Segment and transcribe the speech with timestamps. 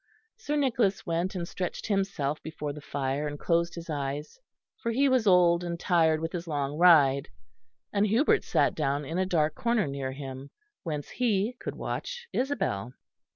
[0.35, 4.39] Sir Nicholas went and stretched himself before the fire, and closed his eyes,
[4.81, 7.29] for he was old, and tired with his long ride;
[7.93, 10.49] and Hubert sat down in a dark corner near him
[10.81, 12.95] whence he could watch Isabel.